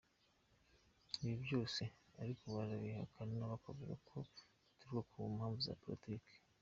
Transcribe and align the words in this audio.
Ibi 1.21 1.35
byose 1.45 1.81
ariko 2.21 2.43
barabihakana 2.55 3.43
bakavuga 3.53 3.93
ko 4.07 4.15
bituruka 4.69 5.09
ku 5.11 5.31
mpamvu 5.37 5.59
za 5.67 5.73
politiki. 5.83 6.33